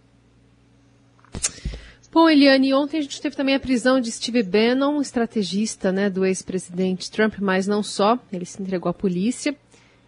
Bom, 2.11 2.29
Eliane, 2.29 2.73
ontem 2.73 2.99
a 2.99 3.03
gente 3.03 3.21
teve 3.21 3.37
também 3.37 3.55
a 3.55 3.61
prisão 3.61 4.01
de 4.01 4.11
Steve 4.11 4.43
Bannon, 4.43 5.01
estrategista 5.03 5.93
né, 5.93 6.09
do 6.09 6.25
ex-presidente 6.25 7.11
Trump, 7.11 7.35
mas 7.39 7.67
não 7.67 7.83
só, 7.83 8.19
ele 8.33 8.47
se 8.47 8.61
entregou 8.61 8.89
à 8.89 8.95
polícia. 8.95 9.55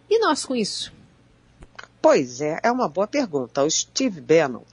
E 0.09 0.19
nós 0.19 0.43
com 0.43 0.55
isso? 0.55 0.91
Pois 2.01 2.41
é, 2.41 2.59
é 2.63 2.71
uma 2.71 2.89
boa 2.89 3.05
pergunta. 3.05 3.63
O 3.63 3.69
Steve 3.69 4.19
Bannon, 4.19 4.63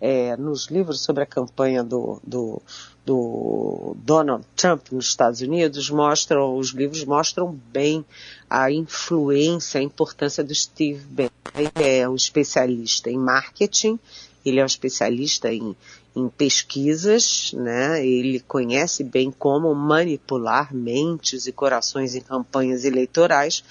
é, 0.00 0.34
nos 0.38 0.68
livros 0.68 1.02
sobre 1.02 1.22
a 1.22 1.26
campanha 1.26 1.84
do, 1.84 2.18
do, 2.26 2.62
do 3.04 3.96
Donald 3.98 4.44
Trump 4.56 4.92
nos 4.92 5.06
Estados 5.06 5.40
Unidos, 5.40 5.90
mostram, 5.90 6.56
os 6.56 6.70
livros 6.70 7.04
mostram 7.04 7.58
bem 7.72 8.04
a 8.48 8.70
influência, 8.70 9.80
a 9.80 9.84
importância 9.84 10.44
do 10.44 10.54
Steve 10.54 11.04
Bannon. 11.04 11.30
Ele 11.54 11.88
é 11.88 12.08
um 12.08 12.14
especialista 12.14 13.10
em 13.10 13.18
marketing, 13.18 13.98
ele 14.44 14.60
é 14.60 14.62
um 14.62 14.66
especialista 14.66 15.52
em 15.52 15.76
em 16.14 16.28
pesquisas, 16.28 17.52
né? 17.54 18.04
Ele 18.04 18.40
conhece 18.40 19.04
bem 19.04 19.30
como 19.30 19.72
manipular 19.74 20.74
mentes 20.74 21.46
e 21.46 21.52
corações 21.52 22.14
em 22.14 22.20
campanhas 22.20 22.84
eleitorais 22.84 23.62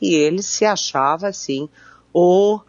e 0.00 0.14
ele 0.14 0.42
se 0.42 0.64
achava 0.64 1.28
assim 1.28 1.68
o 2.12 2.60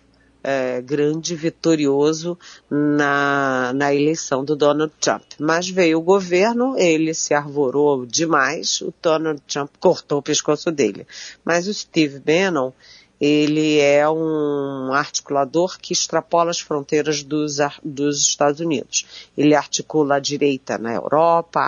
é, 0.43 0.81
grande 0.81 1.35
vitorioso 1.35 2.37
na, 2.69 3.71
na 3.73 3.93
eleição 3.93 4.43
do 4.43 4.55
Donald 4.55 4.93
Trump. 4.99 5.23
Mas 5.39 5.69
veio 5.69 5.99
o 5.99 6.03
governo, 6.03 6.77
ele 6.77 7.13
se 7.13 7.33
arvorou 7.33 8.05
demais, 8.05 8.81
o 8.81 8.93
Donald 9.01 9.41
Trump 9.47 9.71
cortou 9.79 10.19
o 10.19 10.23
pescoço 10.23 10.71
dele. 10.71 11.05
Mas 11.43 11.67
o 11.67 11.73
Steve 11.73 12.19
Bannon, 12.19 12.71
ele 13.19 13.79
é 13.79 14.09
um 14.09 14.93
articulador 14.93 15.77
que 15.77 15.91
extrapola 15.91 16.51
as 16.51 16.59
fronteiras 16.59 17.21
dos, 17.21 17.57
dos 17.83 18.21
Estados 18.21 18.61
Unidos. 18.61 19.29
Ele 19.37 19.53
articula 19.53 20.15
a 20.15 20.19
direita 20.19 20.77
na 20.77 20.93
Europa, 20.93 21.59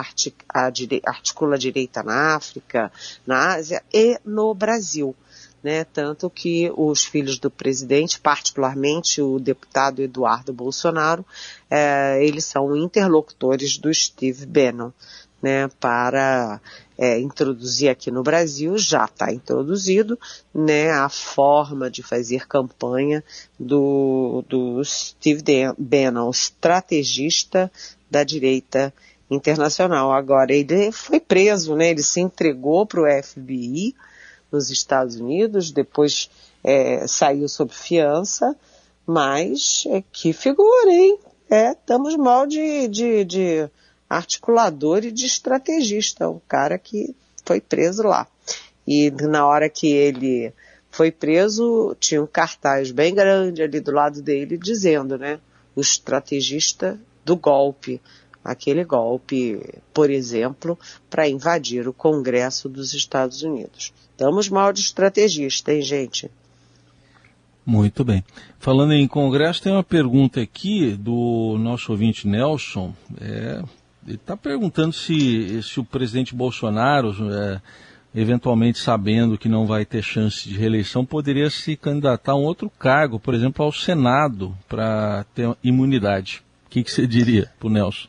articula 1.04 1.56
a 1.56 1.60
direita 1.60 2.04
na 2.04 2.36
África, 2.36 2.90
na 3.28 3.56
Ásia 3.56 3.84
e 3.94 4.18
no 4.24 4.54
Brasil. 4.54 5.14
Né, 5.64 5.84
tanto 5.84 6.28
que 6.28 6.72
os 6.76 7.04
filhos 7.04 7.38
do 7.38 7.52
presidente, 7.52 8.20
particularmente 8.20 9.22
o 9.22 9.38
deputado 9.38 10.02
Eduardo 10.02 10.52
Bolsonaro, 10.52 11.24
é, 11.70 12.18
eles 12.26 12.46
são 12.46 12.76
interlocutores 12.76 13.78
do 13.78 13.94
Steve 13.94 14.48
Bannon 14.48 14.92
né, 15.42 15.68
para 15.80 16.62
é, 16.98 17.20
introduzir 17.20 17.90
aqui 17.90 18.12
no 18.12 18.22
Brasil, 18.22 18.78
já 18.78 19.06
está 19.06 19.34
introduzido, 19.34 20.20
né, 20.54 20.92
a 20.92 21.10
forma 21.10 21.90
de 21.90 22.04
fazer 22.04 22.48
campanha 22.48 23.24
do, 23.60 24.44
do 24.48 24.84
Steve 24.84 25.44
Bannon, 25.78 26.30
estrategista 26.30 27.72
da 28.10 28.24
direita 28.24 28.94
internacional. 29.30 30.12
Agora, 30.12 30.54
ele 30.54 30.92
foi 30.92 31.20
preso, 31.20 31.76
né, 31.76 31.90
ele 31.90 32.04
se 32.04 32.20
entregou 32.20 32.86
para 32.86 33.02
o 33.02 33.24
FBI 33.24 33.96
nos 34.52 34.70
Estados 34.70 35.16
Unidos, 35.16 35.72
depois 35.72 36.30
é, 36.64 37.08
saiu 37.08 37.48
sob 37.48 37.74
fiança, 37.74 38.56
mas 39.06 39.84
é, 39.88 40.04
que 40.12 40.34
figura, 40.34 40.92
hein? 40.92 41.18
É, 41.50 41.72
estamos 41.72 42.16
mal 42.16 42.46
de, 42.46 42.88
de, 42.88 43.26
de 43.26 43.70
articulador 44.10 45.04
e 45.04 45.12
de 45.12 45.26
estrategista, 45.26 46.30
um 46.30 46.40
cara 46.48 46.78
que 46.78 47.16
foi 47.46 47.60
preso 47.60 48.04
lá. 48.04 48.28
E 48.88 49.12
na 49.12 49.46
hora 49.46 49.70
que 49.70 49.88
ele 49.88 50.54
foi 50.90 51.12
preso, 51.12 51.96
tinha 52.00 52.22
um 52.22 52.28
cartaz 52.28 52.92
bem 52.92 53.16
grande 53.16 53.64
ali 53.64 53.80
do 53.80 53.92
lado 53.92 54.22
dele 54.22 54.58
dizendo, 54.58 55.18
né, 55.18 55.40
o 55.76 55.82
estrategista 55.82 57.00
do 57.24 57.36
golpe, 57.36 58.02
aquele 58.44 58.84
golpe, 58.84 59.60
por 59.94 60.10
exemplo, 60.10 60.78
para 61.10 61.30
invadir 61.30 61.88
o 61.88 61.94
Congresso 61.94 62.68
dos 62.68 62.94
Estados 62.94 63.44
Unidos. 63.44 63.94
Estamos 64.12 64.50
mal 64.50 64.72
de 64.72 64.82
estrategista, 64.82 65.74
hein, 65.74 65.82
gente? 65.82 66.30
Muito 67.66 68.04
bem. 68.04 68.24
Falando 68.60 68.94
em 68.94 69.08
Congresso, 69.08 69.62
tem 69.62 69.72
uma 69.72 69.84
pergunta 69.84 70.42
aqui 70.42 70.96
do 70.96 71.58
nosso 71.60 71.92
ouvinte 71.92 72.28
Nelson. 72.28 72.94
É, 73.20 73.64
ele 74.06 74.16
está 74.16 74.36
perguntando 74.36 74.94
se, 74.94 75.62
se 75.62 75.80
o 75.80 75.84
presidente 75.84 76.34
Bolsonaro, 76.34 77.16
é, 77.32 77.62
eventualmente 78.14 78.80
sabendo 78.80 79.38
que 79.38 79.48
não 79.48 79.66
vai 79.66 79.86
ter 79.86 80.04
chance 80.04 80.48
de 80.50 80.58
reeleição, 80.58 81.06
poderia 81.06 81.50
se 81.50 81.76
candidatar 81.76 82.34
a 82.34 82.36
um 82.36 82.44
outro 82.44 82.70
cargo, 82.70 83.20
por 83.20 83.34
exemplo, 83.34 83.64
ao 83.64 83.72
Senado, 83.72 84.56
para 84.68 85.24
ter 85.36 85.56
imunidade. 85.64 86.44
O 86.66 86.70
que, 86.70 86.84
que 86.84 86.92
você 86.92 87.06
diria 87.06 87.52
para 87.60 87.68
o 87.68 87.72
Nelson? 87.72 88.08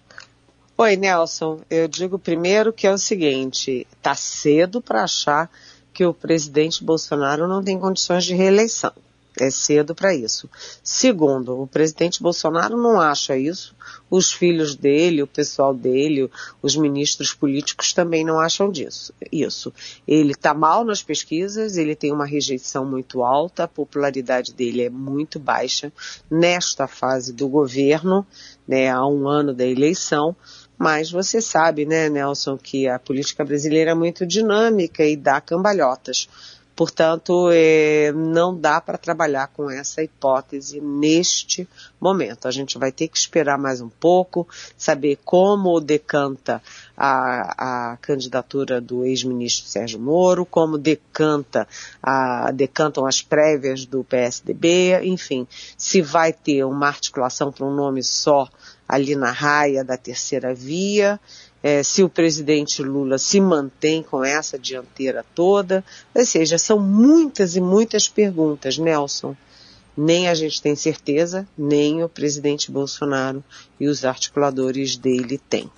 Oi, 0.79 0.97
Nelson. 0.97 1.61
Eu 1.69 1.87
digo 1.87 2.19
primeiro 2.19 2.73
que 2.73 2.87
é 2.87 2.93
o 2.93 2.97
seguinte: 2.97 3.87
está 3.93 4.15
cedo 4.15 4.81
para 4.81 5.05
achar 5.05 5.51
que 5.93 6.05
o 6.05 6.15
presidente 6.15 6.83
Bolsonaro 6.83 7.47
não 7.47 7.63
tem 7.63 7.79
condições 7.79 8.25
de 8.25 8.35
reeleição. 8.35 8.93
É 9.39 9.51
cedo 9.51 9.95
para 9.95 10.15
isso. 10.15 10.49
Segundo, 10.83 11.63
o 11.63 11.67
presidente 11.67 12.23
Bolsonaro 12.23 12.77
não 12.77 13.01
acha 13.01 13.37
isso, 13.37 13.75
os 14.11 14.31
filhos 14.31 14.75
dele, 14.75 15.23
o 15.23 15.27
pessoal 15.27 15.73
dele, 15.75 16.31
os 16.61 16.77
ministros 16.77 17.33
políticos 17.33 17.95
também 17.95 18.25
não 18.25 18.39
acham 18.39 18.71
disso. 18.71 19.15
Isso. 19.33 19.73
Ele 20.07 20.33
está 20.33 20.53
mal 20.53 20.85
nas 20.85 21.03
pesquisas, 21.03 21.79
ele 21.79 21.97
tem 21.97 22.13
uma 22.13 22.27
rejeição 22.27 22.85
muito 22.85 23.23
alta, 23.23 23.65
a 23.65 23.69
popularidade 23.69 24.53
dele 24.53 24.83
é 24.83 24.91
muito 24.91 25.39
baixa 25.39 25.91
nesta 26.31 26.87
fase 26.87 27.33
do 27.33 27.49
governo, 27.49 28.27
né, 28.69 28.91
há 28.91 29.07
um 29.07 29.27
ano 29.27 29.55
da 29.55 29.67
eleição. 29.67 30.37
Mas 30.83 31.13
você 31.13 31.41
sabe, 31.41 31.87
né, 31.87 32.09
Nelson, 32.09 32.59
que 32.59 32.89
a 32.89 32.99
política 32.99 33.45
brasileira 33.45 33.93
é 33.93 33.95
muito 33.95 34.27
dinâmica 34.27 35.05
e 35.05 35.15
dá 35.15 35.41
cambalhotas. 35.41 36.29
Portanto, 36.75 37.51
é, 37.53 38.11
não 38.11 38.59
dá 38.59 38.81
para 38.81 38.99
trabalhar 38.99 39.47
com 39.47 39.71
essa 39.71 40.03
hipótese 40.03 40.81
neste 40.81 41.69
momento. 42.01 42.49
A 42.49 42.51
gente 42.51 42.79
vai 42.79 42.91
ter 42.91 43.07
que 43.07 43.17
esperar 43.17 43.57
mais 43.57 43.81
um 43.81 43.89
pouco, 43.89 44.49
saber 44.77 45.21
como 45.25 45.79
decanta 45.79 46.61
a, 46.97 47.93
a 47.93 47.97
candidatura 47.99 48.81
do 48.81 49.05
ex-ministro 49.05 49.69
Sérgio 49.69 50.01
Moro, 50.01 50.45
como 50.45 50.77
decanta 50.77 51.69
a, 52.03 52.51
decantam 52.51 53.07
as 53.07 53.23
prévias 53.23 53.87
do 53.87 54.03
PSDB, 54.03 54.99
enfim, 55.05 55.47
se 55.77 56.03
vai 56.03 56.33
ter 56.33 56.65
uma 56.65 56.89
articulação 56.89 57.53
para 57.53 57.65
um 57.65 57.73
nome 57.73 58.03
só 58.03 58.49
ali 58.93 59.17
na 59.17 59.31
raia 59.31 59.83
da 59.83 59.97
terceira 59.97 60.53
via 60.55 61.19
é, 61.63 61.83
se 61.83 62.03
o 62.03 62.11
presidente 62.11 62.83
Lula 62.83 63.17
se 63.17 63.41
mantém 63.41 64.03
com 64.03 64.23
essa 64.23 64.59
dianteira 64.59 65.25
toda. 65.35 65.83
Ou 66.15 66.27
seja, 66.27 66.59
são 66.59 66.79
muitas 66.79 67.57
e 67.57 67.61
muitas 67.61 68.07
perguntas, 68.07 68.77
Nelson. 68.77 69.35
Nem 69.97 70.29
a 70.29 70.35
gente 70.35 70.61
tem 70.61 70.77
certeza, 70.77 71.49
nem 71.57 72.05
o 72.05 72.09
presidente 72.09 72.71
Bolsonaro 72.71 73.43
e 73.81 73.89
os 73.89 74.05
articuladores 74.05 74.97
dele 74.97 75.39
têm. 75.49 75.71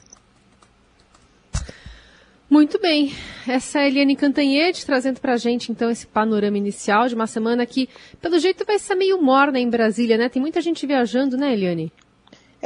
Muito 2.50 2.80
bem, 2.80 3.12
essa 3.46 3.78
é 3.78 3.82
a 3.82 3.88
Eliane 3.88 4.16
Cantanhede 4.16 4.84
trazendo 4.84 5.20
para 5.20 5.34
a 5.34 5.36
gente 5.36 5.72
então 5.72 5.90
esse 5.90 6.06
panorama 6.06 6.58
inicial 6.58 7.08
de 7.08 7.14
uma 7.14 7.26
semana 7.26 7.64
que, 7.64 7.88
pelo 8.20 8.38
jeito, 8.38 8.64
vai 8.64 8.78
ser 8.78 8.94
meio 8.96 9.20
morna 9.20 9.58
em 9.58 9.68
Brasília, 9.68 10.16
né? 10.16 10.28
Tem 10.28 10.42
muita 10.42 10.60
gente 10.60 10.86
viajando, 10.86 11.36
né, 11.36 11.52
Eliane? 11.52 11.92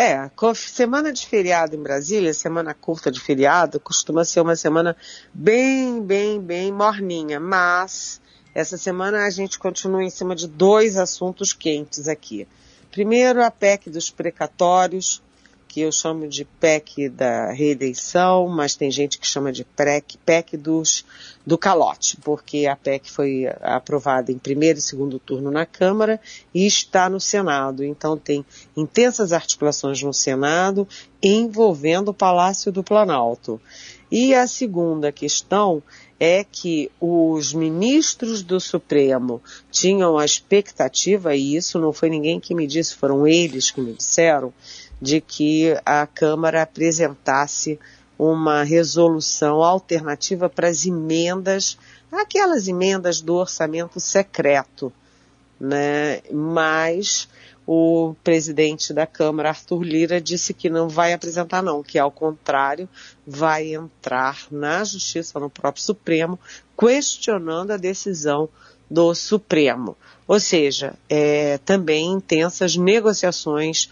É, 0.01 0.31
semana 0.55 1.13
de 1.13 1.27
feriado 1.27 1.75
em 1.75 1.83
Brasília, 1.83 2.33
semana 2.33 2.73
curta 2.73 3.11
de 3.11 3.19
feriado, 3.19 3.81
costuma 3.81 4.25
ser 4.25 4.41
uma 4.41 4.55
semana 4.55 4.97
bem, 5.35 6.01
bem, 6.01 6.41
bem 6.41 6.71
morninha, 6.71 7.41
mas 7.41 8.21
essa 8.55 8.79
semana 8.79 9.25
a 9.25 9.31
gente 9.31 9.59
continua 9.59 10.05
em 10.05 10.09
cima 10.09 10.37
de 10.37 10.47
dois 10.47 10.97
assuntos 10.97 11.53
quentes 11.53 12.07
aqui. 12.07 12.47
Primeiro, 12.93 13.43
a 13.43 13.51
PEC 13.51 13.91
dos 13.91 14.09
precatórios, 14.09 15.21
que 15.69 15.83
eu 15.83 15.93
chamo 15.93 16.27
de 16.27 16.47
PEC 16.47 17.11
da 17.11 17.53
reeleição, 17.53 18.49
mas 18.49 18.75
tem 18.75 18.91
gente 18.91 19.19
que 19.19 19.27
chama 19.27 19.53
de 19.53 19.65
PEC, 19.65 20.17
PEC 20.25 20.57
dos, 20.57 21.05
do 21.47 21.59
calote, 21.59 22.17
porque 22.23 22.67
a 22.67 22.75
PEC 22.75 23.11
foi 23.11 23.47
aprovada 23.61 24.33
em 24.33 24.39
primeiro 24.39 24.79
e 24.79 24.83
segundo 24.83 25.19
turno 25.19 25.51
na 25.51 25.67
Câmara 25.67 26.19
e 26.55 26.67
está 26.67 27.11
no 27.11 27.21
Senado. 27.21 27.85
Então 27.85 28.17
tem 28.17 28.45
intensas 28.75 29.33
articulações 29.33 30.03
no 30.03 30.15
Senado 30.15 30.89
envolvendo 31.23 32.09
o 32.09 32.15
Palácio 32.15 32.73
do 32.73 32.83
Planalto. 32.83 33.61
E 34.11 34.35
a 34.35 34.47
segunda 34.47 35.13
questão 35.13 35.83
é 36.19 36.43
que 36.43 36.91
os 37.01 37.53
ministros 37.53 38.43
do 38.43 38.59
Supremo 38.59 39.41
tinham 39.71 40.19
a 40.19 40.25
expectativa, 40.25 41.37
e 41.37 41.55
isso 41.55 41.79
não 41.79 41.93
foi 41.93 42.09
ninguém 42.09 42.41
que 42.41 42.55
me 42.55 42.67
disse, 42.67 42.95
foram 42.95 43.27
eles 43.27 43.71
que 43.71 43.81
me 43.81 43.93
disseram, 43.93 44.53
de 45.01 45.21
que 45.21 45.75
a 45.85 46.07
Câmara 46.07 46.63
apresentasse 46.63 47.79
uma 48.19 48.65
resolução 48.65 49.63
alternativa 49.63 50.49
para 50.49 50.69
as 50.69 50.85
emendas, 50.85 51.79
aquelas 52.11 52.67
emendas 52.67 53.21
do 53.21 53.35
orçamento 53.35 54.01
secreto, 54.01 54.93
né? 55.61 56.21
Mas 56.33 57.29
o 57.71 58.15
presidente 58.25 58.95
da 58.95 59.07
Câmara, 59.07 59.51
Arthur 59.51 59.83
Lira, 59.83 60.21
disse 60.21 60.55
que 60.55 60.71
não 60.71 60.89
vai 60.89 61.13
apresentar 61.13 61.63
não, 61.63 61.83
que 61.83 61.99
ao 61.99 62.11
contrário, 62.11 62.89
vai 63.27 63.75
entrar 63.75 64.47
na 64.51 64.83
Justiça, 64.83 65.39
no 65.39 65.51
próprio 65.51 65.85
Supremo, 65.85 66.41
questionando 66.79 67.71
a 67.71 67.77
decisão 67.77 68.49
do 68.91 69.15
Supremo. 69.15 69.97
Ou 70.27 70.41
seja, 70.41 70.95
é, 71.11 71.59
também 71.59 72.11
intensas 72.11 72.75
negociações 72.75 73.91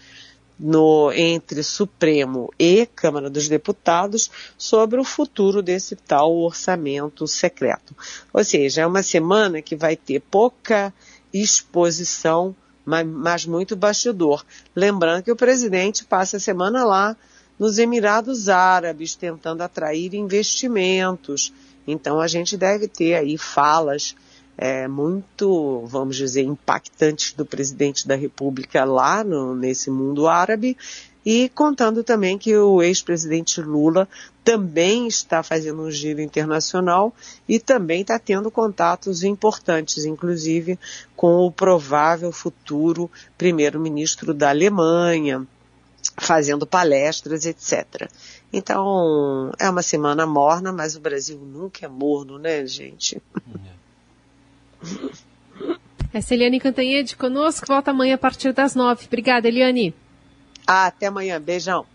no, 0.59 1.11
entre 1.11 1.61
Supremo 1.61 2.51
e 2.57 2.85
Câmara 2.87 3.29
dos 3.29 3.47
Deputados 3.47 4.31
sobre 4.57 4.99
o 4.99 5.03
futuro 5.03 5.61
desse 5.61 5.95
tal 5.95 6.35
orçamento 6.35 7.27
secreto. 7.27 7.95
Ou 8.33 8.43
seja, 8.43 8.81
é 8.81 8.87
uma 8.87 9.03
semana 9.03 9.61
que 9.61 9.75
vai 9.75 9.95
ter 9.95 10.19
pouca 10.19 10.93
exposição, 11.33 12.55
mas, 12.85 13.05
mas 13.05 13.45
muito 13.45 13.75
bastidor. 13.75 14.43
Lembrando 14.75 15.23
que 15.23 15.31
o 15.31 15.35
presidente 15.35 16.05
passa 16.05 16.37
a 16.37 16.39
semana 16.39 16.83
lá 16.85 17.15
nos 17.59 17.77
Emirados 17.77 18.49
Árabes, 18.49 19.15
tentando 19.15 19.61
atrair 19.61 20.13
investimentos. 20.13 21.53
Então 21.87 22.19
a 22.19 22.27
gente 22.27 22.57
deve 22.57 22.87
ter 22.87 23.15
aí 23.15 23.37
falas 23.37 24.15
é, 24.57 24.87
muito, 24.87 25.85
vamos 25.85 26.15
dizer, 26.15 26.41
impactantes 26.41 27.33
do 27.33 27.45
presidente 27.45 28.07
da 28.07 28.15
República 28.15 28.83
lá 28.83 29.23
no, 29.23 29.55
nesse 29.55 29.91
mundo 29.91 30.27
árabe 30.27 30.75
e 31.23 31.49
contando 31.49 32.03
também 32.03 32.37
que 32.37 32.55
o 32.55 32.81
ex-presidente 32.81 33.61
Lula 33.61 34.07
também 34.43 35.07
está 35.07 35.43
fazendo 35.43 35.81
um 35.81 35.91
giro 35.91 36.21
internacional 36.21 37.13
e 37.47 37.59
também 37.59 37.99
está 38.01 38.17
tendo 38.17 38.49
contatos 38.49 39.23
importantes, 39.23 40.05
inclusive 40.05 40.79
com 41.17 41.45
o 41.45 41.51
provável 41.51 42.31
futuro 42.31 43.11
primeiro-ministro 43.37 44.33
da 44.33 44.49
Alemanha, 44.49 45.45
fazendo 46.15 46.65
palestras, 46.65 47.45
etc. 47.45 48.09
Então, 48.51 49.51
é 49.59 49.69
uma 49.69 49.81
semana 49.81 50.25
morna, 50.25 50.71
mas 50.71 50.95
o 50.95 51.01
Brasil 51.01 51.37
nunca 51.37 51.85
é 51.85 51.89
morno, 51.89 52.39
né, 52.39 52.65
gente? 52.65 53.21
Essa 56.13 56.33
é 56.33 56.37
Eliane 56.37 56.59
Cantanhede 56.59 57.15
conosco, 57.15 57.67
volta 57.67 57.91
amanhã 57.91 58.15
a 58.15 58.17
partir 58.17 58.53
das 58.53 58.75
nove. 58.75 59.05
Obrigada, 59.05 59.47
Eliane. 59.47 59.93
Ah, 60.65 60.87
até 60.87 61.07
amanhã. 61.07 61.39
Beijão. 61.39 61.85